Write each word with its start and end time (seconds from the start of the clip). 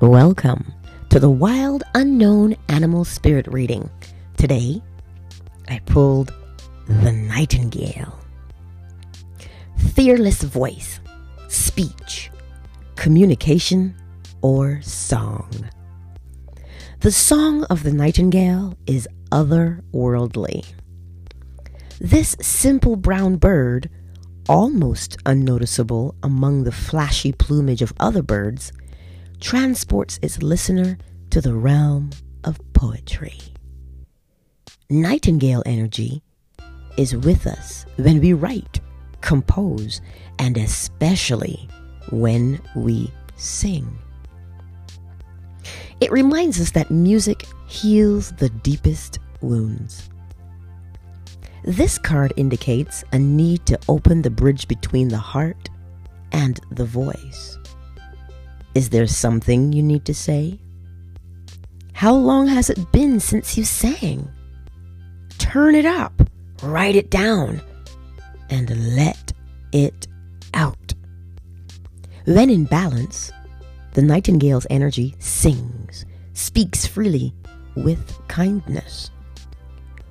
Welcome 0.00 0.72
to 1.10 1.20
the 1.20 1.28
Wild 1.28 1.82
Unknown 1.94 2.56
Animal 2.70 3.04
Spirit 3.04 3.46
reading. 3.48 3.90
Today, 4.38 4.80
I 5.68 5.80
pulled 5.80 6.32
the 6.86 7.12
Nightingale. 7.12 8.18
Fearless 9.92 10.42
voice, 10.42 11.00
speech, 11.48 12.30
communication, 12.96 13.94
or 14.40 14.80
song. 14.80 15.68
The 17.00 17.12
song 17.12 17.64
of 17.64 17.82
the 17.82 17.92
nightingale 17.92 18.78
is 18.86 19.06
otherworldly. 19.30 20.64
This 22.00 22.36
simple 22.40 22.96
brown 22.96 23.36
bird, 23.36 23.90
almost 24.48 25.18
unnoticeable 25.26 26.14
among 26.22 26.64
the 26.64 26.72
flashy 26.72 27.32
plumage 27.32 27.82
of 27.82 27.92
other 28.00 28.22
birds, 28.22 28.72
transports 29.40 30.18
its 30.22 30.42
listener 30.42 30.98
to 31.30 31.40
the 31.40 31.54
realm 31.54 32.10
of 32.44 32.60
poetry. 32.72 33.38
Nightingale 34.88 35.62
energy 35.66 36.22
is 36.96 37.16
with 37.16 37.46
us 37.46 37.86
when 37.96 38.20
we 38.20 38.32
write, 38.32 38.80
compose, 39.20 40.00
and 40.38 40.56
especially 40.56 41.68
when 42.10 42.60
we 42.74 43.10
sing. 43.36 43.98
It 46.00 46.10
reminds 46.10 46.60
us 46.60 46.70
that 46.72 46.90
music 46.90 47.46
heals 47.66 48.32
the 48.32 48.48
deepest 48.48 49.18
wounds. 49.40 50.08
This 51.62 51.98
card 51.98 52.32
indicates 52.36 53.04
a 53.12 53.18
need 53.18 53.66
to 53.66 53.78
open 53.88 54.22
the 54.22 54.30
bridge 54.30 54.66
between 54.66 55.08
the 55.08 55.18
heart 55.18 55.68
and 56.32 56.58
the 56.70 56.86
voice. 56.86 57.59
Is 58.74 58.90
there 58.90 59.06
something 59.08 59.72
you 59.72 59.82
need 59.82 60.04
to 60.04 60.14
say? 60.14 60.60
How 61.92 62.14
long 62.14 62.46
has 62.46 62.70
it 62.70 62.92
been 62.92 63.18
since 63.18 63.58
you 63.58 63.64
sang? 63.64 64.28
Turn 65.38 65.74
it 65.74 65.84
up, 65.84 66.12
write 66.62 66.94
it 66.94 67.10
down, 67.10 67.60
and 68.48 68.96
let 68.96 69.32
it 69.72 70.06
out. 70.54 70.94
When 72.26 72.48
in 72.48 72.64
balance, 72.64 73.32
the 73.94 74.02
nightingale's 74.02 74.68
energy 74.70 75.16
sings, 75.18 76.06
speaks 76.34 76.86
freely 76.86 77.34
with 77.74 78.16
kindness. 78.28 79.10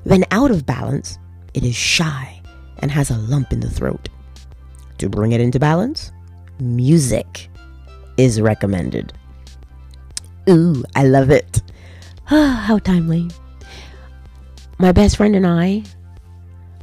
When 0.04 0.26
out 0.32 0.52
of 0.52 0.66
balance, 0.66 1.18
it 1.54 1.64
is 1.64 1.76
shy 1.76 2.42
and 2.80 2.92
has 2.92 3.10
a 3.10 3.18
lump 3.18 3.54
in 3.54 3.62
the 3.62 3.70
throat. 3.70 4.10
To 4.98 5.08
bring 5.08 5.32
it 5.32 5.40
into 5.40 5.60
balance, 5.60 6.12
music 6.60 7.49
is 8.20 8.42
recommended. 8.42 9.14
Ooh, 10.50 10.84
I 10.94 11.06
love 11.06 11.32
it. 11.32 11.62
Ah, 12.30 12.64
how 12.68 12.78
timely. 12.80 13.30
My 14.78 14.92
best 14.92 15.16
friend 15.16 15.38
and 15.38 15.48
I, 15.48 15.84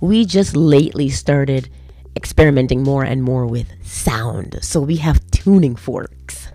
we 0.00 0.24
just 0.24 0.56
lately 0.56 1.10
started 1.10 1.68
experimenting 2.16 2.82
more 2.82 3.04
and 3.04 3.22
more 3.22 3.46
with 3.46 3.70
sound. 3.84 4.58
So 4.62 4.80
we 4.80 4.96
have 4.96 5.30
tuning 5.30 5.76
forks. 5.76 6.48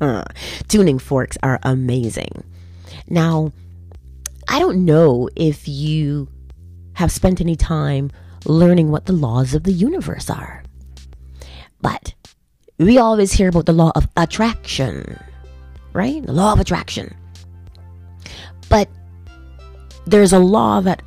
tuning 0.68 0.98
forks 0.98 1.36
are 1.42 1.58
amazing. 1.62 2.42
Now, 3.08 3.52
I 4.48 4.58
don't 4.58 4.86
know 4.86 5.28
if 5.36 5.68
you 5.68 6.28
have 6.94 7.12
spent 7.12 7.42
any 7.42 7.56
time 7.56 8.10
learning 8.46 8.90
what 8.90 9.04
the 9.04 9.12
laws 9.12 9.52
of 9.52 9.64
the 9.64 9.72
universe 9.72 10.30
are. 10.30 10.62
But 11.82 12.14
we 12.78 12.98
always 12.98 13.32
hear 13.32 13.48
about 13.48 13.66
the 13.66 13.72
law 13.72 13.92
of 13.94 14.08
attraction, 14.16 15.18
right? 15.92 16.24
The 16.24 16.32
law 16.32 16.52
of 16.52 16.60
attraction. 16.60 17.14
But 18.68 18.88
there's 20.06 20.32
a 20.32 20.38
law 20.38 20.80
that 20.80 21.02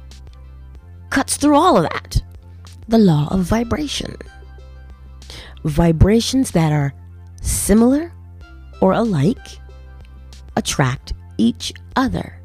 cuts 1.10 1.38
through 1.38 1.56
all 1.56 1.78
of 1.78 1.84
that 1.84 2.22
the 2.88 2.98
law 2.98 3.28
of 3.30 3.42
vibration. 3.42 4.16
Vibrations 5.64 6.52
that 6.52 6.72
are 6.72 6.94
similar 7.42 8.12
or 8.82 8.94
alike 8.94 9.60
attract 10.56 11.14
each 11.38 11.72
other. 11.96 12.42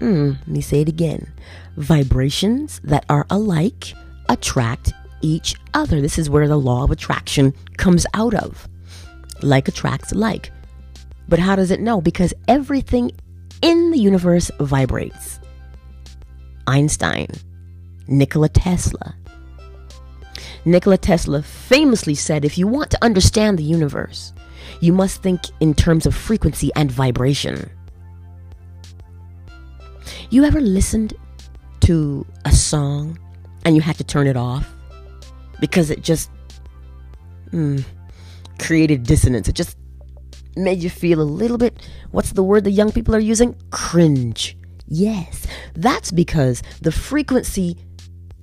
Mm, 0.00 0.38
let 0.38 0.48
me 0.48 0.60
say 0.60 0.82
it 0.82 0.88
again. 0.88 1.32
Vibrations 1.76 2.80
that 2.84 3.06
are 3.08 3.26
alike 3.30 3.94
attract 4.28 4.92
each 5.20 5.54
other. 5.74 6.00
This 6.00 6.18
is 6.18 6.30
where 6.30 6.48
the 6.48 6.56
law 6.56 6.84
of 6.84 6.90
attraction 6.90 7.54
comes 7.76 8.06
out 8.14 8.34
of. 8.34 8.68
Like 9.42 9.68
attracts 9.68 10.12
like. 10.12 10.52
But 11.28 11.38
how 11.38 11.56
does 11.56 11.70
it 11.70 11.80
know? 11.80 12.00
Because 12.00 12.34
everything 12.48 13.12
in 13.62 13.90
the 13.90 13.98
universe 13.98 14.50
vibrates. 14.60 15.40
Einstein, 16.66 17.28
Nikola 18.06 18.48
Tesla. 18.48 19.14
Nikola 20.64 20.98
Tesla 20.98 21.42
famously 21.42 22.14
said 22.14 22.44
if 22.44 22.58
you 22.58 22.66
want 22.66 22.90
to 22.90 23.04
understand 23.04 23.58
the 23.58 23.62
universe, 23.62 24.32
you 24.80 24.92
must 24.92 25.22
think 25.22 25.40
in 25.60 25.74
terms 25.74 26.06
of 26.06 26.14
frequency 26.14 26.70
and 26.76 26.90
vibration. 26.90 27.70
You 30.30 30.44
ever 30.44 30.60
listened 30.60 31.14
to 31.80 32.26
a 32.44 32.52
song 32.52 33.18
and 33.64 33.74
you 33.74 33.82
had 33.82 33.96
to 33.98 34.04
turn 34.04 34.26
it 34.26 34.36
off 34.36 34.74
because 35.60 35.90
it 35.90 36.02
just 36.02 36.30
mm, 37.50 37.84
created 38.58 39.04
dissonance? 39.04 39.48
It 39.48 39.54
just 39.54 39.76
made 40.56 40.82
you 40.82 40.90
feel 40.90 41.20
a 41.20 41.22
little 41.22 41.58
bit, 41.58 41.88
what's 42.10 42.32
the 42.32 42.42
word 42.42 42.64
the 42.64 42.70
young 42.70 42.92
people 42.92 43.14
are 43.14 43.20
using? 43.20 43.56
Cringe. 43.70 44.56
Yes, 44.86 45.46
that's 45.74 46.10
because 46.10 46.62
the 46.82 46.90
frequency 46.92 47.76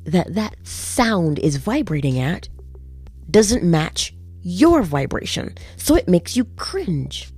that 0.06 0.34
that 0.36 0.56
sound 0.66 1.40
is 1.40 1.58
vibrating 1.58 2.20
at 2.20 2.48
doesn't 3.30 3.64
match 3.64 4.14
your 4.42 4.82
vibration. 4.82 5.56
So 5.76 5.96
it 5.96 6.08
makes 6.08 6.38
you 6.38 6.46
cringe. 6.56 7.30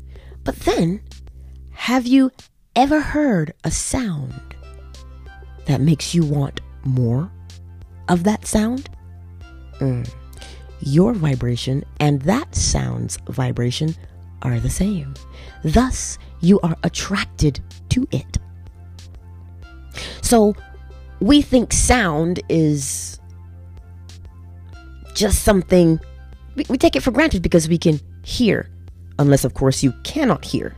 But 0.44 0.56
then, 0.58 1.02
have 1.72 2.06
you 2.06 2.32
ever 2.76 3.02
heard 3.02 3.54
a 3.64 3.72
sound 3.72 4.56
that 5.66 5.82
makes 5.82 6.14
you 6.14 6.24
want 6.24 6.62
more 6.86 7.32
of 8.08 8.24
that 8.26 8.46
sound? 8.46 8.90
Mm. 9.80 10.10
Your 10.82 11.14
vibration 11.14 11.84
and 12.00 12.22
that 12.24 12.56
sound's 12.56 13.18
vibration 13.28 13.96
are 14.42 14.60
the 14.60 14.70
same. 14.70 15.14
Thus, 15.64 16.18
you 16.42 16.60
are 16.62 16.78
attracted 16.84 17.60
to 17.90 18.08
it. 18.12 18.38
So, 20.22 20.56
we 21.20 21.42
think 21.42 21.74
sound 21.74 22.42
is 22.48 23.20
just 25.14 25.44
something, 25.44 26.00
we, 26.56 26.66
we, 26.70 26.78
take 26.78 26.96
it 26.96 27.04
for 27.04 27.12
granted 27.12 27.42
because 27.42 27.68
we 27.68 27.78
can 27.78 28.00
hear, 28.24 28.70
unless, 29.18 29.44
of 29.44 29.54
course, 29.54 29.84
you 29.84 29.92
cannot 30.04 30.46
hear. 30.46 30.76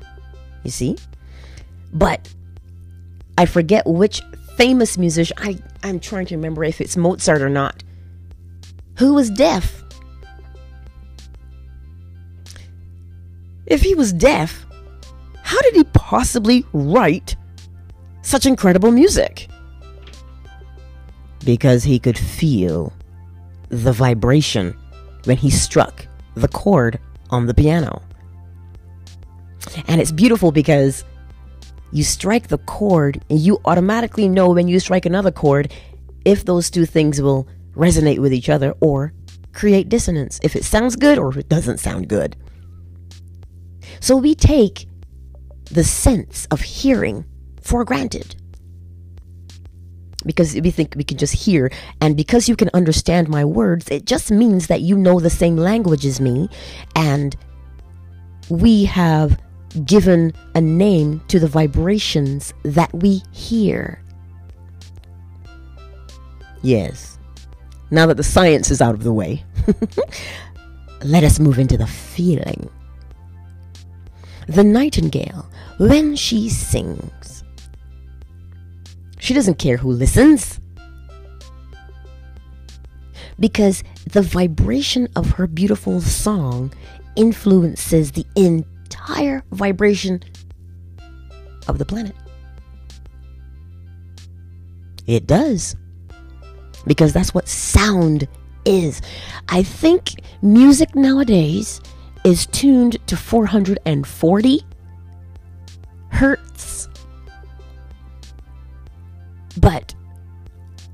You 0.63 0.71
see? 0.71 0.97
But 1.93 2.27
I 3.37 3.45
forget 3.45 3.85
which 3.85 4.21
famous 4.55 4.97
musician, 4.97 5.37
I, 5.39 5.59
I'm 5.83 5.99
trying 5.99 6.25
to 6.27 6.35
remember 6.35 6.63
if 6.63 6.81
it's 6.81 6.97
Mozart 6.97 7.41
or 7.41 7.49
not, 7.49 7.83
who 8.97 9.13
was 9.13 9.29
deaf. 9.29 9.83
If 13.65 13.81
he 13.81 13.95
was 13.95 14.11
deaf, 14.11 14.65
how 15.43 15.61
did 15.61 15.75
he 15.75 15.83
possibly 15.85 16.65
write 16.73 17.35
such 18.21 18.45
incredible 18.45 18.91
music? 18.91 19.47
Because 21.45 21.83
he 21.83 21.99
could 21.99 22.17
feel 22.17 22.93
the 23.69 23.93
vibration 23.93 24.77
when 25.25 25.37
he 25.37 25.49
struck 25.49 26.05
the 26.35 26.47
chord 26.47 26.99
on 27.29 27.47
the 27.47 27.53
piano. 27.53 28.01
And 29.87 30.01
it's 30.01 30.11
beautiful 30.11 30.51
because 30.51 31.03
you 31.91 32.03
strike 32.03 32.47
the 32.47 32.57
chord 32.59 33.23
and 33.29 33.39
you 33.39 33.59
automatically 33.65 34.27
know 34.27 34.49
when 34.49 34.67
you 34.67 34.79
strike 34.79 35.05
another 35.05 35.31
chord 35.31 35.71
if 36.25 36.45
those 36.45 36.69
two 36.69 36.85
things 36.85 37.21
will 37.21 37.47
resonate 37.73 38.19
with 38.19 38.33
each 38.33 38.49
other 38.49 38.73
or 38.79 39.13
create 39.53 39.89
dissonance, 39.89 40.39
if 40.43 40.55
it 40.55 40.63
sounds 40.63 40.95
good 40.95 41.17
or 41.17 41.29
if 41.29 41.37
it 41.37 41.49
doesn't 41.49 41.79
sound 41.79 42.07
good. 42.07 42.35
So 43.99 44.15
we 44.15 44.35
take 44.35 44.87
the 45.65 45.83
sense 45.83 46.47
of 46.51 46.61
hearing 46.61 47.25
for 47.61 47.85
granted. 47.85 48.35
Because 50.25 50.53
we 50.53 50.69
think 50.69 50.93
we 50.95 51.03
can 51.03 51.17
just 51.17 51.33
hear, 51.33 51.71
and 51.99 52.15
because 52.15 52.47
you 52.47 52.55
can 52.55 52.69
understand 52.75 53.27
my 53.27 53.43
words, 53.43 53.89
it 53.89 54.05
just 54.05 54.29
means 54.29 54.67
that 54.67 54.81
you 54.81 54.95
know 54.95 55.19
the 55.19 55.31
same 55.31 55.57
language 55.57 56.05
as 56.05 56.21
me, 56.21 56.47
and 56.95 57.35
we 58.49 58.85
have 58.85 59.41
given 59.85 60.33
a 60.53 60.61
name 60.61 61.21
to 61.27 61.39
the 61.39 61.47
vibrations 61.47 62.53
that 62.63 62.93
we 62.93 63.23
hear. 63.31 64.03
Yes, 66.61 67.10
now 67.91 68.05
that 68.05 68.17
the 68.17 68.23
science 68.23 68.71
is 68.71 68.81
out 68.81 68.95
of 68.95 69.03
the 69.03 69.13
way, 69.13 69.43
let 71.03 71.23
us 71.23 71.39
move 71.39 71.59
into 71.59 71.77
the 71.77 71.87
feeling. 71.87 72.69
The 74.47 74.63
nightingale, 74.63 75.47
when 75.77 76.15
she 76.15 76.49
sings, 76.49 77.43
she 79.19 79.33
doesn't 79.33 79.59
care 79.59 79.77
who 79.77 79.91
listens. 79.91 80.59
Because 83.39 83.83
the 84.09 84.21
vibration 84.21 85.07
of 85.15 85.31
her 85.31 85.47
beautiful 85.47 85.99
song 86.01 86.73
influences 87.15 88.11
the 88.11 88.25
entire 88.35 89.43
vibration 89.51 90.23
of 91.67 91.77
the 91.77 91.85
planet. 91.85 92.15
It 95.07 95.27
does. 95.27 95.75
Because 96.85 97.13
that's 97.13 97.33
what 97.33 97.47
sound 97.47 98.27
is. 98.65 99.01
I 99.49 99.63
think 99.63 100.21
music 100.41 100.95
nowadays 100.95 101.81
is 102.23 102.45
tuned 102.47 102.97
to 103.07 103.17
440 103.17 104.61
hertz. 106.09 106.87
But 109.57 109.95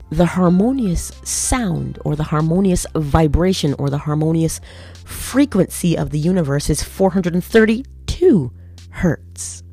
the 0.09 0.25
harmonious 0.25 1.11
sound 1.23 1.99
or 2.05 2.15
the 2.15 2.23
harmonious 2.23 2.85
vibration 2.95 3.73
or 3.77 3.89
the 3.89 3.97
harmonious 3.97 4.61
frequency 5.03 5.97
of 5.97 6.11
the 6.11 6.19
universe 6.19 6.69
is 6.69 6.81
432 6.81 8.51
hertz. 8.89 9.63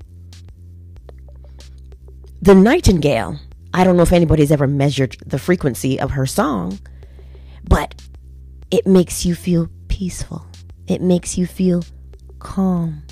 The 2.42 2.54
nightingale, 2.54 3.38
I 3.74 3.82
don't 3.82 3.96
know 3.96 4.04
if 4.04 4.12
anybody's 4.12 4.52
ever 4.52 4.68
measured 4.68 5.16
the 5.26 5.38
frequency 5.38 5.98
of 5.98 6.12
her 6.12 6.26
song, 6.26 6.78
but 7.68 8.00
it 8.70 8.86
makes 8.86 9.26
you 9.26 9.34
feel 9.34 9.68
peaceful. 9.88 10.46
It 10.86 11.02
makes 11.02 11.36
you 11.36 11.44
feel 11.44 11.82
calm. 12.38 13.02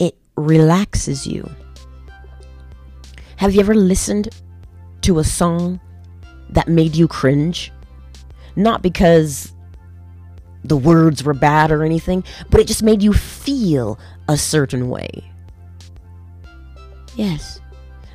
It 0.00 0.18
relaxes 0.36 1.24
you. 1.24 1.48
Have 3.36 3.54
you 3.54 3.60
ever 3.60 3.74
listened 3.74 4.28
to 5.02 5.20
a 5.20 5.24
song 5.24 5.78
that 6.50 6.66
made 6.66 6.96
you 6.96 7.06
cringe? 7.06 7.70
Not 8.56 8.82
because 8.82 9.52
the 10.64 10.76
words 10.76 11.22
were 11.22 11.32
bad 11.32 11.70
or 11.70 11.84
anything, 11.84 12.24
but 12.50 12.60
it 12.60 12.66
just 12.66 12.82
made 12.82 13.04
you 13.04 13.12
feel 13.12 14.00
a 14.28 14.36
certain 14.36 14.88
way. 14.88 15.30
Yes, 17.14 17.60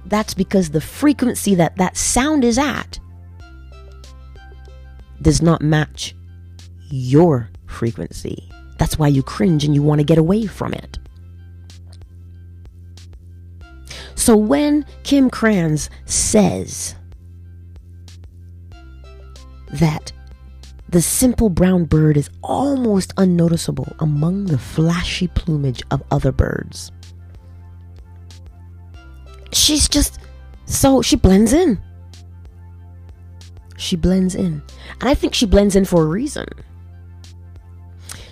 that's 0.05 0.33
because 0.33 0.69
the 0.69 0.81
frequency 0.81 1.55
that 1.55 1.75
that 1.77 1.97
sound 1.97 2.43
is 2.43 2.57
at 2.57 2.99
does 5.21 5.41
not 5.41 5.61
match 5.61 6.15
your 6.89 7.49
frequency. 7.65 8.49
That's 8.77 8.99
why 8.99 9.07
you 9.07 9.23
cringe 9.23 9.63
and 9.63 9.73
you 9.73 9.81
want 9.81 9.99
to 9.99 10.05
get 10.05 10.17
away 10.17 10.45
from 10.45 10.73
it. 10.73 10.99
So 14.15 14.37
when 14.37 14.85
Kim 15.03 15.29
Krans 15.29 15.89
says 16.05 16.95
that 19.71 20.13
the 20.87 21.01
simple 21.01 21.49
brown 21.49 21.83
bird 21.83 22.15
is 22.15 22.29
almost 22.41 23.13
unnoticeable 23.17 23.93
among 23.99 24.45
the 24.45 24.57
flashy 24.57 25.27
plumage 25.27 25.83
of 25.91 26.01
other 26.09 26.31
birds, 26.31 26.92
she's 29.55 29.87
just 29.87 30.19
so 30.65 31.01
she 31.01 31.15
blends 31.15 31.53
in. 31.53 31.81
She 33.77 33.95
blends 33.95 34.35
in. 34.35 34.61
And 34.99 35.09
I 35.09 35.13
think 35.13 35.33
she 35.33 35.45
blends 35.45 35.75
in 35.75 35.85
for 35.85 36.03
a 36.03 36.07
reason. 36.07 36.47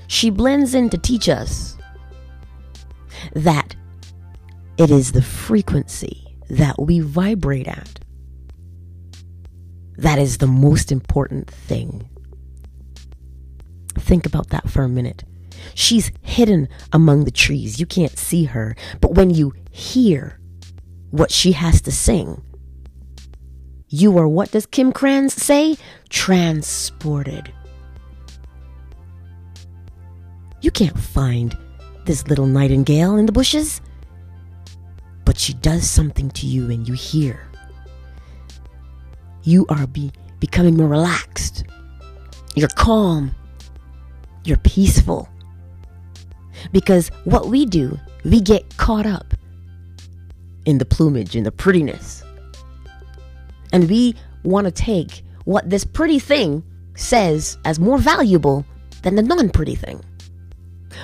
She 0.07 0.29
blends 0.29 0.73
in 0.73 0.89
to 0.89 0.97
teach 0.97 1.29
us 1.29 1.77
that 3.33 3.75
it 4.77 4.91
is 4.91 5.11
the 5.11 5.21
frequency 5.21 6.37
that 6.49 6.81
we 6.81 6.99
vibrate 6.99 7.67
at 7.67 8.01
that 10.01 10.17
is 10.17 10.39
the 10.39 10.47
most 10.47 10.91
important 10.91 11.49
thing. 11.49 12.09
Think 13.99 14.25
about 14.25 14.49
that 14.49 14.67
for 14.67 14.81
a 14.81 14.89
minute. 14.89 15.23
She's 15.75 16.11
hidden 16.23 16.67
among 16.91 17.25
the 17.25 17.31
trees. 17.31 17.79
You 17.79 17.85
can't 17.85 18.17
see 18.17 18.45
her. 18.45 18.75
But 18.99 19.13
when 19.13 19.29
you 19.29 19.53
hear 19.69 20.39
what 21.11 21.31
she 21.31 21.51
has 21.51 21.81
to 21.81 21.91
sing, 21.91 22.41
you 23.89 24.17
are, 24.17 24.27
what 24.27 24.51
does 24.51 24.65
Kim 24.65 24.93
Krans 24.93 25.31
say? 25.31 25.75
Transported. 26.09 27.51
You 30.61 30.71
can't 30.71 30.97
find 30.97 31.57
this 32.05 32.27
little 32.27 32.45
nightingale 32.45 33.17
in 33.17 33.25
the 33.25 33.33
bushes, 33.33 33.81
but 35.25 35.37
she 35.37 35.53
does 35.55 35.89
something 35.89 36.29
to 36.31 36.47
you 36.47 36.69
and 36.71 36.87
you 36.87 36.93
hear. 36.93 37.47
You 39.43 39.65
are 39.69 39.87
be, 39.87 40.11
becoming 40.39 40.77
more 40.77 40.87
relaxed. 40.87 41.65
You're 42.55 42.69
calm. 42.69 43.35
You're 44.45 44.57
peaceful. 44.57 45.27
Because 46.71 47.09
what 47.25 47.47
we 47.47 47.65
do, 47.65 47.99
we 48.23 48.39
get 48.39 48.77
caught 48.77 49.05
up 49.05 49.33
in 50.65 50.77
the 50.77 50.85
plumage, 50.85 51.35
in 51.35 51.43
the 51.43 51.51
prettiness. 51.51 52.23
And 53.73 53.89
we 53.89 54.15
want 54.43 54.65
to 54.65 54.71
take 54.71 55.23
what 55.45 55.69
this 55.69 55.85
pretty 55.85 56.19
thing 56.19 56.63
says 56.95 57.57
as 57.65 57.79
more 57.79 57.97
valuable 57.97 58.65
than 59.01 59.15
the 59.15 59.21
non 59.21 59.49
pretty 59.49 59.75
thing. 59.75 60.03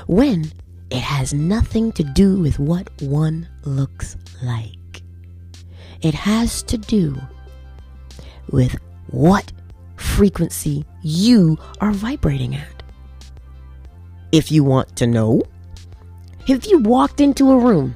When 0.08 0.52
it 0.90 1.02
has 1.02 1.34
nothing 1.34 1.92
to 1.94 2.04
do 2.04 2.40
with 2.40 2.60
what 2.60 2.90
one 3.02 3.48
looks 3.64 4.18
like, 4.44 5.02
it 6.02 6.14
has 6.14 6.62
to 6.64 6.78
do 6.78 7.20
with 8.52 8.76
what 9.08 9.52
frequency 9.96 10.86
you 11.02 11.58
are 11.82 11.92
vibrating 11.92 12.56
at. 12.56 12.84
If 14.32 14.52
you 14.52 14.64
want 14.64 14.96
to 14.98 15.08
know, 15.08 15.44
if 16.48 16.68
you 16.68 16.80
walked 16.80 17.22
into 17.22 17.52
a 17.52 17.58
room 17.58 17.96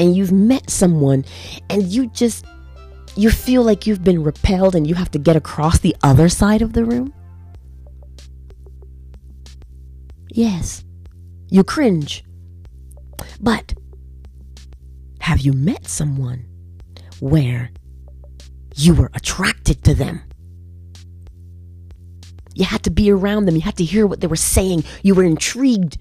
and 0.00 0.16
you've 0.16 0.32
met 0.32 0.70
someone 0.70 1.26
and 1.68 1.84
you 1.84 2.08
just 2.08 2.46
you 3.16 3.30
feel 3.30 3.62
like 3.62 3.86
you've 3.86 4.02
been 4.02 4.24
repelled 4.24 4.74
and 4.74 4.86
you 4.86 4.94
have 4.94 5.10
to 5.10 5.18
get 5.18 5.36
across 5.36 5.78
the 5.78 5.94
other 6.02 6.28
side 6.28 6.62
of 6.62 6.72
the 6.72 6.84
room? 6.84 7.12
Yes, 10.30 10.84
you 11.48 11.62
cringe. 11.62 12.24
But 13.40 13.74
have 15.20 15.40
you 15.40 15.52
met 15.52 15.86
someone 15.86 16.46
where 17.20 17.70
you 18.76 18.94
were 18.94 19.10
attracted 19.12 19.84
to 19.84 19.94
them? 19.94 20.22
You 22.54 22.64
had 22.64 22.82
to 22.84 22.90
be 22.90 23.10
around 23.10 23.44
them. 23.44 23.54
You 23.54 23.62
had 23.62 23.76
to 23.76 23.84
hear 23.84 24.06
what 24.06 24.20
they 24.20 24.26
were 24.26 24.36
saying. 24.36 24.84
You 25.02 25.14
were 25.14 25.24
intrigued. 25.24 25.98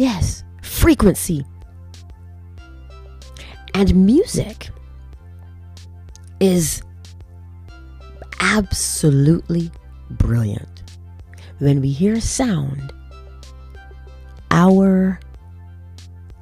Yes, 0.00 0.44
frequency 0.62 1.44
and 3.74 4.06
music 4.06 4.70
is 6.40 6.82
absolutely 8.40 9.70
brilliant. 10.12 10.84
When 11.58 11.82
we 11.82 11.92
hear 11.92 12.18
sound, 12.18 12.94
our 14.50 15.20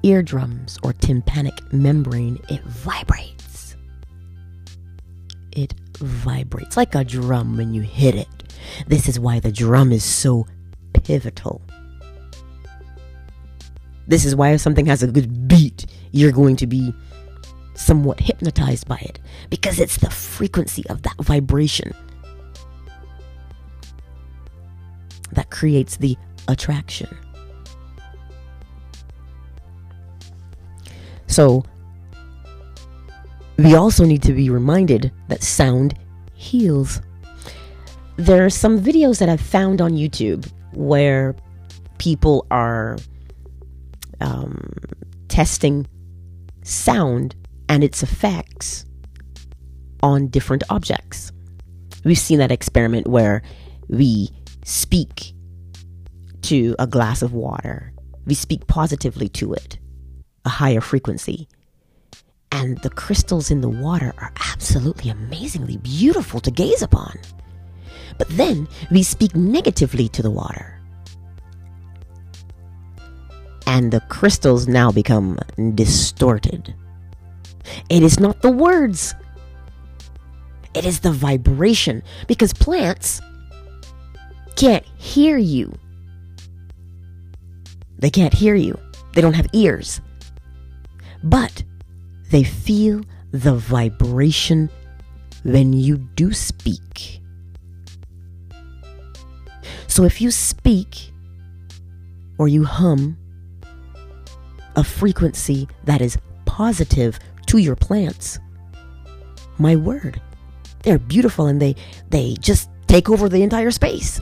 eardrums 0.05 0.79
or 0.85 0.93
tympanic 0.93 1.61
membrane, 1.73 2.39
it 2.49 2.63
vibrates. 2.63 3.75
It 5.51 5.75
vibrates 5.99 6.77
like 6.77 6.95
a 6.95 7.03
drum 7.03 7.57
when 7.57 7.75
you 7.75 7.83
hit 7.83 8.15
it. 8.15 8.29
This 8.87 9.09
is 9.09 9.19
why 9.19 9.41
the 9.41 9.51
drum 9.51 9.91
is 9.91 10.05
so 10.05 10.47
pivotal. 10.93 11.61
This 14.09 14.25
is 14.25 14.35
why 14.35 14.53
if 14.53 14.61
something 14.61 14.87
has 14.87 15.03
a 15.03 15.07
good 15.07 15.47
beat, 15.47 15.87
you're 16.11 16.33
going 16.33 16.57
to 16.57 16.67
be 16.67 16.93
somewhat 17.75 18.19
hypnotized 18.19 18.89
by 18.89 18.97
it 18.97 19.21
because 19.51 19.79
it's 19.79 19.99
the 19.99 20.11
frequency 20.11 20.85
of 20.89 21.03
that 21.03 21.17
vibration 21.21 21.93
that 25.33 25.51
creates 25.51 25.99
the 25.99 26.17
attraction. 26.49 27.17
So, 31.27 31.65
we 33.59 33.75
also 33.75 34.05
need 34.07 34.23
to 34.23 34.33
be 34.33 34.49
reminded 34.49 35.13
that 35.29 35.43
sound 35.43 35.95
heals. 36.35 37.03
There 38.17 38.45
are 38.45 38.51
some 38.51 38.81
videos 38.81 39.19
that 39.19 39.29
I've 39.29 39.41
found 39.41 39.83
on 39.83 39.93
YouTube 39.93 40.51
where 40.73 41.37
people 41.99 42.47
are 42.51 42.97
um, 44.21 44.73
testing 45.29 45.87
sound 46.63 47.35
and 47.69 47.85
its 47.85 48.03
effects 48.03 48.85
on 50.03 50.29
different 50.29 50.65
objects. 50.71 51.33
We've 52.05 52.19
seen 52.19 52.39
that 52.39 52.53
experiment 52.53 53.07
where 53.07 53.43
we 53.89 54.31
speak 54.65 55.33
to 56.43 56.75
a 56.79 56.87
glass 56.87 57.23
of 57.23 57.33
water, 57.33 57.93
we 58.27 58.35
speak 58.35 58.67
positively 58.67 59.29
to 59.31 59.53
it, 59.55 59.79
a 60.45 60.49
higher 60.49 60.81
frequency. 60.81 61.49
And 62.51 62.79
the 62.79 62.91
crystals 62.91 63.51
in 63.51 63.61
the 63.61 63.69
water 63.69 64.15
are 64.19 64.33
absolutely 64.53 65.11
amazingly 65.11 65.77
beautiful 65.79 66.41
to 66.41 66.51
gaze 66.51 66.81
upon. 66.81 67.19
But 68.17 68.29
then 68.31 68.67
we 68.91 69.03
speak 69.03 69.37
negatively 69.37 70.09
to 70.09 70.23
the 70.23 70.31
water. 70.31 70.78
And 73.69 73.93
the 73.93 74.01
crystals 74.09 74.67
now 74.67 74.91
become 74.91 75.39
distorted. 75.75 76.75
It 77.91 78.03
is 78.03 78.19
not 78.19 78.41
the 78.41 78.51
words, 78.51 79.15
it 80.73 80.87
is 80.87 81.01
the 81.01 81.13
vibration. 81.13 82.03
Because 82.27 82.55
plants 82.55 83.21
can't 84.57 84.87
hear 84.97 85.37
you. 85.37 85.79
They 87.99 88.09
can't 88.09 88.33
hear 88.33 88.55
you, 88.55 88.79
they 89.13 89.21
don't 89.21 89.35
have 89.35 89.49
ears. 89.53 90.01
But 91.23 91.63
they 92.31 92.45
feel 92.45 93.03
the 93.33 93.55
vibration 93.55 94.71
when 95.43 95.75
you 95.75 95.99
do 95.99 96.33
speak. 96.33 97.21
So 99.89 100.05
if 100.05 100.23
you 100.23 100.31
speak 100.31 101.13
or 102.39 102.49
you 102.49 102.65
hum 102.65 103.19
a 104.79 104.85
frequency 104.85 105.67
that 105.87 106.01
is 106.01 106.17
positive 106.45 107.19
to 107.47 107.59
your 107.59 107.75
plants, 107.75 108.39
my 109.59 109.75
word, 109.75 110.21
they're 110.85 111.01
beautiful 111.01 111.49
and 111.49 111.61
they 111.61 111.75
they 112.11 112.37
just 112.39 112.71
take 112.87 113.11
over 113.11 113.29
the 113.29 113.43
entire 113.43 113.73
space. 113.73 114.21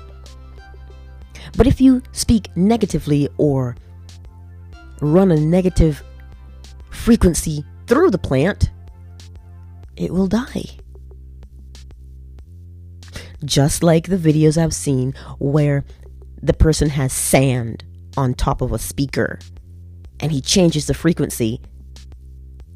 But 1.59 1.67
if 1.67 1.79
you 1.79 2.03
speak 2.13 2.49
negatively 2.57 3.29
or 3.37 3.77
run 5.03 5.31
a 5.31 5.37
negative 5.37 6.03
frequency 6.89 7.63
through 7.87 8.11
the 8.11 8.19
plant, 8.19 8.71
it 9.95 10.11
will 10.11 10.27
die. 10.27 10.65
Just 13.45 13.83
like 13.83 14.09
the 14.09 14.17
videos 14.17 14.57
I've 14.57 14.75
seen 14.75 15.13
where 15.39 15.85
the 16.43 16.55
person 16.55 16.89
has 16.89 17.13
sand 17.13 17.85
on 18.17 18.33
top 18.33 18.63
of 18.63 18.73
a 18.73 18.79
speaker 18.79 19.39
and 20.21 20.33
he 20.33 20.41
changes 20.41 20.87
the 20.87 20.95
frequency 20.95 21.61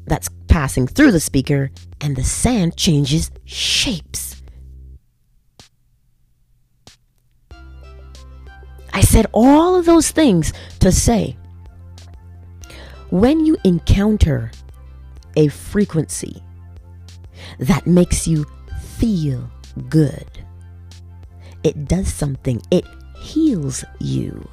that's 0.05 0.29
passing 0.47 0.87
through 0.87 1.11
the 1.11 1.19
speaker 1.19 1.71
and 2.01 2.15
the 2.15 2.23
sand 2.23 2.75
changes 2.77 3.31
shapes. 3.45 4.41
I 8.93 9.01
said 9.01 9.27
all 9.31 9.75
of 9.75 9.85
those 9.85 10.11
things 10.11 10.53
to 10.79 10.91
say 10.91 11.37
when 13.09 13.45
you 13.45 13.57
encounter 13.63 14.51
a 15.35 15.47
frequency 15.47 16.41
that 17.59 17.87
makes 17.87 18.27
you 18.27 18.45
feel 18.97 19.49
good, 19.89 20.27
it 21.63 21.85
does 21.85 22.11
something, 22.11 22.61
it 22.71 22.85
heals 23.17 23.83
you. 23.99 24.47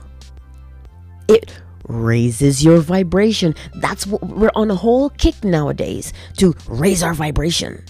It 1.28 1.60
raises 1.88 2.62
your 2.62 2.78
vibration. 2.78 3.54
That's 3.74 4.06
what 4.06 4.22
we're 4.22 4.50
on 4.54 4.70
a 4.70 4.76
whole 4.76 5.10
kick 5.10 5.42
nowadays 5.42 6.12
to 6.36 6.54
raise 6.68 7.02
our 7.02 7.14
vibration. 7.14 7.84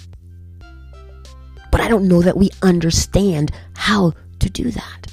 But 1.71 1.81
I 1.81 1.88
don't 1.88 2.09
know 2.09 2.23
that 2.23 2.37
we 2.37 2.50
understand 2.62 3.52
how 3.75 4.12
to 4.38 4.50
do 4.50 4.71
that. 4.71 5.07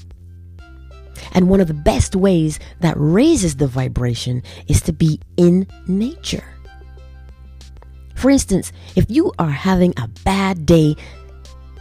And 1.33 1.49
one 1.49 1.59
of 1.59 1.67
the 1.67 1.73
best 1.73 2.15
ways 2.15 2.59
that 2.79 2.95
raises 2.97 3.57
the 3.57 3.67
vibration 3.67 4.41
is 4.67 4.81
to 4.81 4.93
be 4.93 5.19
in 5.35 5.67
nature. 5.85 6.45
For 8.15 8.29
instance, 8.29 8.71
if 8.95 9.05
you 9.09 9.33
are 9.37 9.49
having 9.49 9.93
a 9.97 10.07
bad 10.23 10.65
day, 10.65 10.95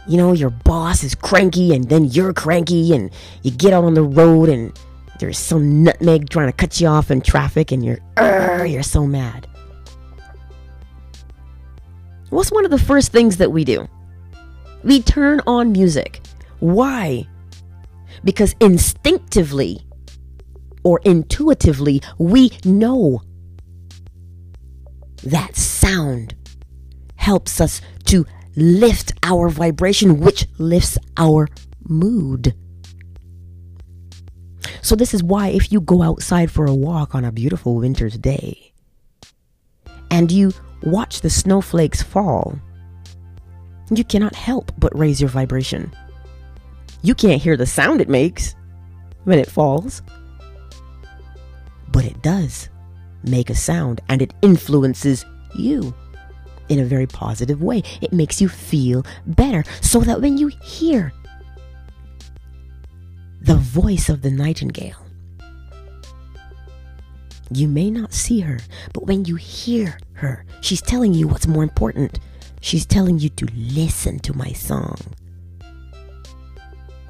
you 0.07 0.17
know, 0.17 0.33
your 0.33 0.49
boss 0.49 1.03
is 1.03 1.15
cranky 1.15 1.73
and 1.73 1.87
then 1.89 2.05
you're 2.05 2.33
cranky 2.33 2.93
and 2.93 3.09
you 3.43 3.51
get 3.51 3.73
out 3.73 3.85
on 3.85 3.93
the 3.93 4.03
road 4.03 4.49
and 4.49 4.77
there's 5.19 5.37
some 5.37 5.83
nutmeg 5.83 6.29
trying 6.29 6.47
to 6.47 6.53
cut 6.53 6.79
you 6.79 6.87
off 6.87 7.11
in 7.11 7.21
traffic 7.21 7.71
and 7.71 7.83
you're 7.83 7.99
you're 8.65 8.83
so 8.83 9.05
mad. 9.05 9.47
What's 12.29 12.51
one 12.51 12.65
of 12.65 12.71
the 12.71 12.79
first 12.79 13.11
things 13.11 13.37
that 13.37 13.51
we 13.51 13.63
do? 13.63 13.87
We 14.83 15.01
turn 15.01 15.41
on 15.47 15.71
music. 15.71 16.21
Why? 16.59 17.27
Because 18.23 18.55
instinctively 18.59 19.81
or 20.83 20.99
intuitively, 21.05 22.01
we 22.17 22.51
know 22.65 23.21
that 25.23 25.55
sound 25.55 26.35
helps 27.15 27.59
us 27.61 27.81
to 28.05 28.25
lift 28.55 29.13
our 29.23 29.49
vibration, 29.49 30.19
which 30.19 30.47
lifts 30.57 30.97
our 31.17 31.47
mood. 31.87 32.53
So, 34.85 34.95
this 34.95 35.15
is 35.15 35.23
why 35.23 35.47
if 35.47 35.71
you 35.71 35.81
go 35.81 36.03
outside 36.03 36.51
for 36.51 36.67
a 36.67 36.75
walk 36.75 37.15
on 37.15 37.25
a 37.25 37.31
beautiful 37.31 37.77
winter's 37.77 38.19
day 38.19 38.71
and 40.11 40.31
you 40.31 40.53
watch 40.83 41.21
the 41.21 41.29
snowflakes 41.31 42.03
fall, 42.03 42.59
you 43.89 44.03
cannot 44.03 44.35
help 44.35 44.71
but 44.77 44.95
raise 44.95 45.19
your 45.19 45.31
vibration. 45.31 45.91
You 47.01 47.15
can't 47.15 47.41
hear 47.41 47.57
the 47.57 47.65
sound 47.65 47.99
it 47.99 48.09
makes 48.09 48.53
when 49.23 49.39
it 49.39 49.49
falls, 49.49 50.03
but 51.87 52.05
it 52.05 52.21
does 52.21 52.69
make 53.23 53.49
a 53.49 53.55
sound 53.55 54.01
and 54.07 54.21
it 54.21 54.35
influences 54.43 55.25
you 55.55 55.95
in 56.69 56.77
a 56.77 56.85
very 56.85 57.07
positive 57.07 57.63
way. 57.63 57.81
It 58.01 58.13
makes 58.13 58.39
you 58.39 58.49
feel 58.49 59.03
better 59.25 59.63
so 59.81 60.01
that 60.01 60.21
when 60.21 60.37
you 60.37 60.49
hear 60.61 61.11
the 63.45 63.55
voice 63.55 64.09
of 64.09 64.23
the 64.23 64.31
nightingale, 64.31 65.05
you 67.51 67.67
may 67.67 67.91
not 67.91 68.11
see 68.11 68.39
her, 68.39 68.59
but 68.91 69.05
when 69.05 69.23
you 69.25 69.35
hear 69.35 69.99
her, 70.13 70.43
she's 70.61 70.81
telling 70.81 71.13
you 71.13 71.27
what's 71.27 71.45
more 71.45 71.61
important. 71.61 72.19
She's 72.61 72.87
telling 72.87 73.19
you 73.19 73.29
to 73.29 73.47
listen 73.53 74.17
to 74.19 74.35
my 74.35 74.51
song 74.51 74.97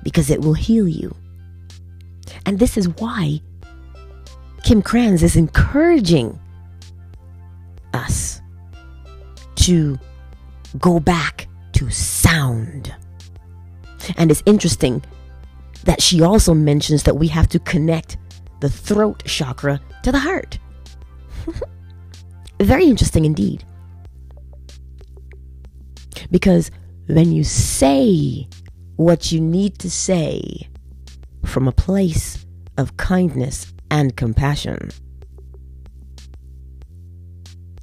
because 0.04 0.30
it 0.30 0.42
will 0.42 0.54
heal 0.54 0.89
you. 0.89 1.15
And 2.46 2.60
this 2.60 2.75
is 2.75 2.89
why 2.89 3.39
Kim 4.63 4.84
Krans 4.84 5.24
is 5.24 5.38
encouraging 5.38 6.38
us 7.94 8.42
to 9.56 9.98
go 10.80 11.00
back 11.00 11.48
to 11.74 11.89
sound. 11.89 12.94
And 14.18 14.30
it's 14.30 14.44
interesting 14.46 15.01
that 15.86 16.01
she 16.01 16.22
also 16.22 16.54
mentions 16.54 17.04
that 17.04 17.18
we 17.18 17.27
have 17.27 17.48
to 17.50 17.60
connect 17.60 18.18
the 18.62 18.70
throat 18.70 19.24
chakra 19.25 19.80
to 20.04 20.12
the 20.12 20.20
heart. 20.20 20.60
Very 22.62 22.86
interesting 22.86 23.25
indeed. 23.25 23.63
Because 26.32 26.72
when 27.08 27.32
you 27.32 27.44
say 27.44 28.48
what 28.96 29.32
you 29.32 29.42
need 29.42 29.77
to 29.80 29.89
say 29.89 30.68
from 31.44 31.68
a 31.68 31.72
place 31.72 32.46
of 32.77 32.98
kindness 32.98 33.74
and 33.92 34.15
compassion. 34.15 34.89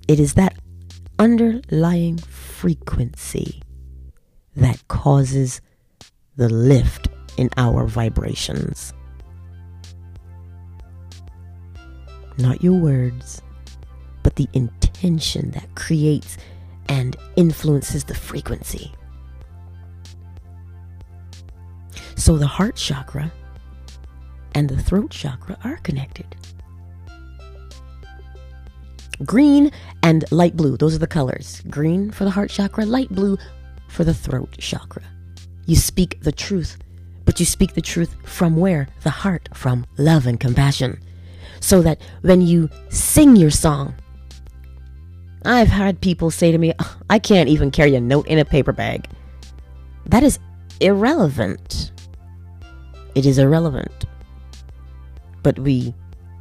It 0.09 0.19
is 0.19 0.35
that 0.35 0.57
underlying 1.19 2.19
frequency 2.19 3.63
that 4.57 4.87
causes 4.89 5.61
the 6.37 6.49
lift 6.49 7.09
in 7.37 7.51
our 7.57 7.87
vibrations. 7.87 8.93
Not 12.39 12.63
your 12.63 12.79
words, 12.79 13.43
but 14.23 14.37
the 14.37 14.49
intention 14.53 15.51
that 15.53 15.75
creates 15.75 16.39
and 16.89 17.17
influences 17.37 18.05
the 18.05 18.15
frequency. 18.15 18.93
So 22.17 22.37
the 22.37 22.47
heart 22.47 22.77
chakra 22.77 23.33
and 24.55 24.69
the 24.69 24.81
throat 24.81 25.11
chakra 25.11 25.59
are 25.65 25.79
connected. 25.79 26.37
Green 29.25 29.71
and 30.03 30.25
light 30.31 30.57
blue, 30.57 30.77
those 30.77 30.95
are 30.95 30.99
the 30.99 31.07
colors. 31.07 31.63
Green 31.71 32.11
for 32.11 32.25
the 32.25 32.31
heart 32.31 32.51
chakra, 32.51 32.85
light 32.85 33.09
blue 33.11 33.39
for 33.89 34.05
the 34.05 34.15
throat 34.15 34.57
chakra. 34.59 35.03
You 35.67 35.77
speak 35.77 36.21
the 36.23 36.33
truth, 36.33 36.77
but 37.25 37.41
you 37.41 37.47
speak 37.47 37.75
the 37.75 37.81
truth 37.81 38.15
from 38.25 38.57
where? 38.57 38.89
The 39.03 39.11
heart, 39.11 39.49
from 39.55 39.87
love 39.97 40.27
and 40.27 40.39
compassion. 40.39 41.01
So 41.61 41.83
that 41.83 42.01
when 42.23 42.41
you 42.41 42.69
sing 42.89 43.37
your 43.37 43.51
song, 43.51 43.95
I've 45.45 45.69
had 45.69 46.01
people 46.01 46.31
say 46.31 46.53
to 46.53 46.59
me, 46.59 46.73
I 47.11 47.19
can't 47.19 47.49
even 47.49 47.71
carry 47.71 47.95
a 47.95 48.01
note 48.01 48.27
in 48.27 48.39
a 48.39 48.45
paper 48.45 48.73
bag. 48.73 49.09
That 50.07 50.23
is 50.23 50.39
irrelevant 50.81 51.93
it 53.15 53.27
is 53.27 53.39
irrelevant. 53.39 54.07
But 55.43 55.59
we 55.59 55.95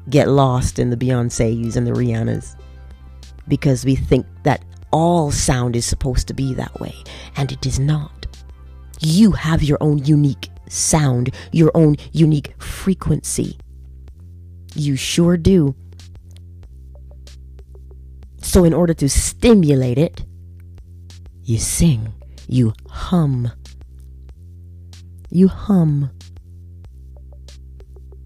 get 0.09 0.27
lost 0.27 0.79
in 0.79 0.89
the 0.89 0.97
Beyoncé's 0.97 1.75
and 1.75 1.85
the 1.85 1.91
Rihanna's 1.91 2.55
because 3.47 3.85
we 3.85 3.95
think 3.95 4.25
that 4.43 4.63
all 4.91 5.31
sound 5.31 5.75
is 5.75 5.85
supposed 5.85 6.27
to 6.27 6.33
be 6.33 6.53
that 6.53 6.79
way, 6.79 6.95
and 7.35 7.51
it 7.51 7.65
is 7.65 7.79
not. 7.79 8.27
You 8.99 9.31
have 9.31 9.63
your 9.63 9.77
own 9.81 9.99
unique 9.99 10.49
sound, 10.71 11.33
your 11.51 11.71
own 11.75 11.95
unique 12.11 12.53
frequency. 12.61 13.57
You 14.75 14.95
sure 14.95 15.37
do. 15.37 15.75
So, 18.41 18.63
in 18.63 18.73
order 18.73 18.93
to 18.95 19.09
stimulate 19.09 19.97
it, 19.97 20.25
you 21.43 21.57
sing, 21.57 22.13
you 22.47 22.73
hum. 22.89 23.51
You 25.29 25.47
hum. 25.47 26.09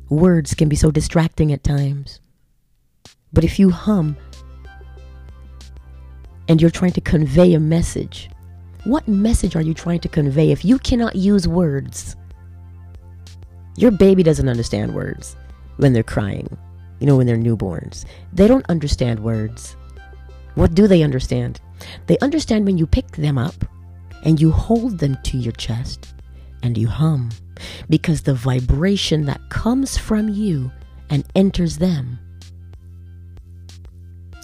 Words 0.10 0.54
can 0.54 0.70
be 0.70 0.76
so 0.76 0.92
distracting 0.92 1.52
at 1.52 1.64
times. 1.64 2.20
But 3.34 3.44
if 3.44 3.60
you 3.60 3.70
hum 3.70 4.16
and 6.48 6.62
you're 6.62 6.72
trying 6.72 6.94
to 6.94 7.02
convey 7.02 7.54
a 7.54 7.60
message, 7.60 8.30
what 8.86 9.08
message 9.08 9.56
are 9.56 9.62
you 9.62 9.74
trying 9.74 10.00
to 10.02 10.08
convey 10.08 10.52
if 10.52 10.64
you 10.64 10.80
cannot 10.80 11.16
use 11.16 11.48
words? 11.48 12.16
Your 13.78 13.92
baby 13.92 14.24
doesn't 14.24 14.50
understand 14.50 14.94
words 14.94 15.36
when 15.78 15.94
they're 15.94 16.04
crying, 16.04 16.58
you 17.00 17.08
know, 17.08 17.18
when 17.18 17.28
they're 17.28 17.38
newborns. 17.38 18.06
They 18.32 18.48
don't 18.48 18.66
understand 18.70 19.20
words. 19.20 19.76
What 20.56 20.74
do 20.74 20.88
they 20.88 21.04
understand? 21.04 21.60
They 22.08 22.18
understand 22.20 22.66
when 22.66 22.78
you 22.78 22.88
pick 22.88 23.12
them 23.12 23.38
up 23.38 23.66
and 24.24 24.40
you 24.40 24.52
hold 24.52 25.00
them 25.00 25.18
to 25.24 25.38
your 25.38 25.52
chest 25.54 26.14
and 26.64 26.78
you 26.78 26.88
hum 26.88 27.30
because 27.90 28.22
the 28.22 28.34
vibration 28.34 29.26
that 29.26 29.42
comes 29.50 29.98
from 29.98 30.30
you 30.30 30.72
and 31.10 31.26
enters 31.36 31.78
them 31.78 32.20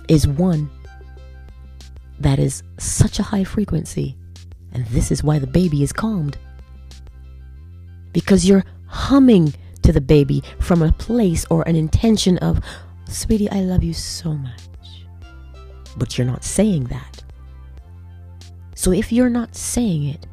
is 0.07 0.27
one 0.27 0.69
that 2.19 2.37
is 2.37 2.63
such 2.77 3.17
a 3.19 3.23
high 3.23 3.43
frequency. 3.43 4.15
And 4.73 4.85
this 4.87 5.11
is 5.11 5.23
why 5.23 5.39
the 5.39 5.47
baby 5.47 5.83
is 5.83 5.91
calmed. 5.91 6.37
Because 8.13 8.45
you're 8.45 8.63
humming 8.91 9.53
to 9.81 9.91
the 9.91 10.01
baby 10.01 10.43
from 10.59 10.81
a 10.81 10.91
place 10.91 11.45
or 11.49 11.63
an 11.67 11.75
intention 11.75 12.37
of, 12.39 12.59
Sweetie, 13.07 13.49
I 13.49 13.61
love 13.61 13.83
you 13.83 13.93
so 13.93 14.33
much. 14.33 14.61
But 15.97 16.17
you're 16.17 16.27
not 16.27 16.43
saying 16.43 16.85
that. 16.85 17.23
So 18.75 18.91
if 18.91 19.11
you're 19.11 19.29
not 19.29 19.55
saying 19.55 20.05
it, 20.05 20.27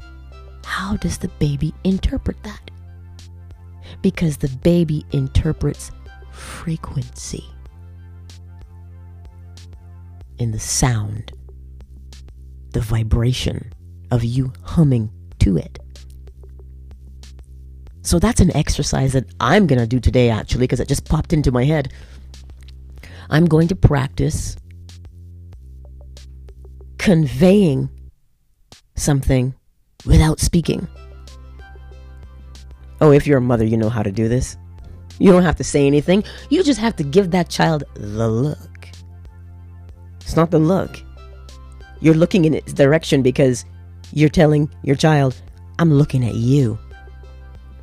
how 0.64 0.96
does 0.96 1.18
the 1.18 1.28
baby 1.28 1.74
interpret 1.84 2.42
that? 2.42 2.70
Because 4.02 4.36
the 4.36 4.48
baby 4.48 5.04
interprets 5.12 5.90
frequency 6.30 7.44
in 10.38 10.52
the 10.52 10.58
sound, 10.60 11.32
the 12.70 12.80
vibration 12.80 13.72
of 14.10 14.24
you 14.24 14.52
humming 14.62 15.10
to 15.40 15.56
it. 15.56 15.78
So 18.08 18.18
that's 18.18 18.40
an 18.40 18.56
exercise 18.56 19.12
that 19.12 19.26
I'm 19.38 19.66
going 19.66 19.78
to 19.78 19.86
do 19.86 20.00
today, 20.00 20.30
actually, 20.30 20.60
because 20.60 20.80
it 20.80 20.88
just 20.88 21.04
popped 21.04 21.34
into 21.34 21.52
my 21.52 21.64
head. 21.64 21.92
I'm 23.28 23.44
going 23.44 23.68
to 23.68 23.76
practice 23.76 24.56
conveying 26.96 27.90
something 28.96 29.54
without 30.06 30.40
speaking. 30.40 30.88
Oh, 33.02 33.12
if 33.12 33.26
you're 33.26 33.36
a 33.36 33.42
mother, 33.42 33.66
you 33.66 33.76
know 33.76 33.90
how 33.90 34.02
to 34.02 34.10
do 34.10 34.26
this. 34.26 34.56
You 35.18 35.30
don't 35.30 35.42
have 35.42 35.56
to 35.56 35.64
say 35.64 35.86
anything. 35.86 36.24
You 36.48 36.62
just 36.62 36.80
have 36.80 36.96
to 36.96 37.04
give 37.04 37.30
that 37.32 37.50
child 37.50 37.84
the 37.92 38.26
look. 38.26 38.88
It's 40.22 40.34
not 40.34 40.50
the 40.50 40.58
look. 40.58 40.98
You're 42.00 42.14
looking 42.14 42.46
in 42.46 42.54
its 42.54 42.72
direction 42.72 43.20
because 43.20 43.66
you're 44.14 44.30
telling 44.30 44.70
your 44.82 44.96
child, 44.96 45.38
I'm 45.78 45.92
looking 45.92 46.24
at 46.24 46.36
you. 46.36 46.78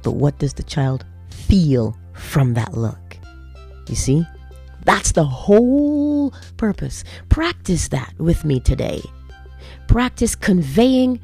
But 0.05 0.17
what 0.17 0.37
does 0.37 0.53
the 0.53 0.61
child 0.61 1.03
feel 1.31 1.97
from 2.13 2.53
that 2.53 2.77
look? 2.77 3.17
You 3.89 3.95
see? 3.95 4.23
That's 4.83 5.11
the 5.13 5.25
whole 5.25 6.31
purpose. 6.57 7.03
Practice 7.29 7.87
that 7.87 8.13
with 8.19 8.45
me 8.45 8.59
today. 8.59 9.01
Practice 9.87 10.35
conveying 10.35 11.19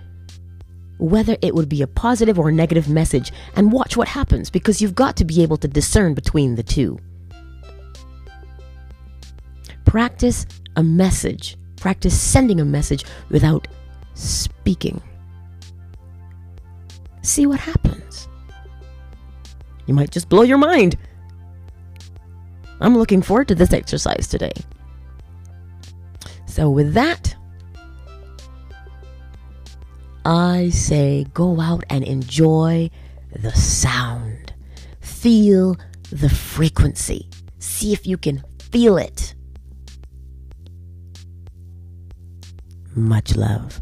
whether 0.97 1.37
it 1.43 1.53
would 1.53 1.69
be 1.69 1.83
a 1.83 1.87
positive 1.87 2.39
or 2.39 2.49
a 2.49 2.51
negative 2.51 2.89
message 2.89 3.31
and 3.55 3.71
watch 3.71 3.95
what 3.95 4.07
happens 4.07 4.49
because 4.49 4.81
you've 4.81 4.95
got 4.95 5.15
to 5.17 5.25
be 5.25 5.43
able 5.43 5.57
to 5.57 5.67
discern 5.67 6.15
between 6.15 6.55
the 6.55 6.63
two. 6.63 6.97
Practice 9.85 10.47
a 10.75 10.81
message. 10.81 11.55
Practice 11.77 12.19
sending 12.19 12.59
a 12.59 12.65
message 12.65 13.05
without 13.29 13.67
speaking. 14.15 14.99
See 17.21 17.45
what 17.45 17.59
happens. 17.59 18.27
You 19.91 19.95
might 19.95 20.11
just 20.11 20.29
blow 20.29 20.43
your 20.43 20.57
mind. 20.57 20.95
I'm 22.79 22.97
looking 22.97 23.21
forward 23.21 23.49
to 23.49 23.55
this 23.55 23.73
exercise 23.73 24.25
today. 24.25 24.53
So, 26.45 26.69
with 26.69 26.93
that, 26.93 27.35
I 30.23 30.69
say 30.69 31.25
go 31.33 31.59
out 31.59 31.83
and 31.89 32.05
enjoy 32.05 32.89
the 33.35 33.51
sound. 33.51 34.53
Feel 35.01 35.75
the 36.09 36.29
frequency. 36.29 37.29
See 37.59 37.91
if 37.91 38.07
you 38.07 38.15
can 38.15 38.45
feel 38.71 38.97
it. 38.97 39.35
Much 42.95 43.35
love. 43.35 43.81